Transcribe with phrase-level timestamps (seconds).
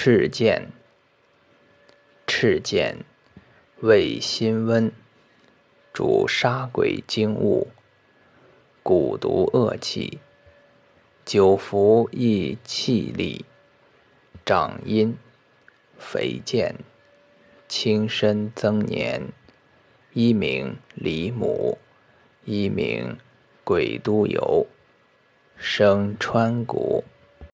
[0.00, 0.68] 赤剑。
[2.24, 2.98] 赤剑，
[3.80, 4.92] 味辛温，
[5.92, 7.66] 主杀鬼精物，
[8.84, 10.20] 蛊毒恶气，
[11.24, 13.44] 久服益气力，
[14.46, 15.18] 长阴。
[15.98, 16.76] 肥健，
[17.66, 19.32] 轻身增年，
[20.12, 21.76] 一名李母，
[22.44, 23.18] 一名
[23.64, 24.64] 鬼都游，
[25.56, 27.02] 生川谷。